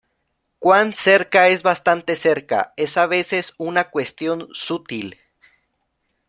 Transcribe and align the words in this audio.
Cuán 0.57 0.93
cerca 0.93 1.47
es 1.49 1.61
"bastante 1.61 2.15
cerca" 2.15 2.73
es 2.75 2.97
a 2.97 3.05
veces 3.05 3.53
una 3.59 3.91
cuestión 3.91 4.47
sutil. 4.51 5.19